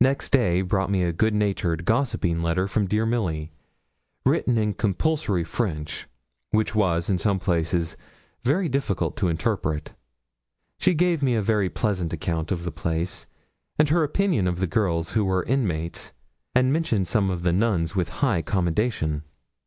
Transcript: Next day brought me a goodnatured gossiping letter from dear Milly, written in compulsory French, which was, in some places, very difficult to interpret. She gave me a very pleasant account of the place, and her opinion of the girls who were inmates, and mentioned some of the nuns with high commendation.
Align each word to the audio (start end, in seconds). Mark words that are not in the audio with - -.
Next 0.00 0.30
day 0.32 0.62
brought 0.62 0.88
me 0.90 1.02
a 1.02 1.12
goodnatured 1.12 1.84
gossiping 1.84 2.40
letter 2.40 2.66
from 2.66 2.86
dear 2.88 3.04
Milly, 3.04 3.52
written 4.24 4.56
in 4.56 4.72
compulsory 4.72 5.44
French, 5.44 6.08
which 6.50 6.74
was, 6.74 7.10
in 7.10 7.18
some 7.18 7.38
places, 7.38 7.94
very 8.42 8.70
difficult 8.70 9.18
to 9.18 9.28
interpret. 9.28 9.92
She 10.78 10.94
gave 10.94 11.22
me 11.22 11.34
a 11.34 11.42
very 11.42 11.68
pleasant 11.68 12.10
account 12.14 12.50
of 12.50 12.64
the 12.64 12.72
place, 12.72 13.26
and 13.78 13.90
her 13.90 14.02
opinion 14.02 14.48
of 14.48 14.60
the 14.60 14.66
girls 14.66 15.12
who 15.12 15.26
were 15.26 15.42
inmates, 15.42 16.14
and 16.54 16.72
mentioned 16.72 17.06
some 17.06 17.28
of 17.28 17.42
the 17.42 17.52
nuns 17.52 17.94
with 17.94 18.08
high 18.24 18.40
commendation. 18.40 19.24